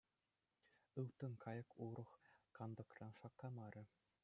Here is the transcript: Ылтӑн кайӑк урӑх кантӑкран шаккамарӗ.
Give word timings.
Ылтӑн 0.99 1.33
кайӑк 1.43 1.69
урӑх 1.85 2.11
кантӑкран 2.55 3.11
шаккамарӗ. 3.19 3.83